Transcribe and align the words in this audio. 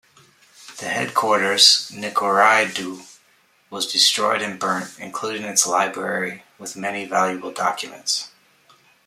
The 0.79 0.87
headquarters, 0.89 1.91
Nikorai-do, 1.93 3.03
was 3.69 3.91
destroyed 3.93 4.41
and 4.41 4.59
burnt, 4.59 4.97
including 4.97 5.43
its 5.43 5.67
library 5.67 6.41
with 6.57 6.75
many 6.75 7.05
valuable 7.05 7.51
documents. 7.51 8.31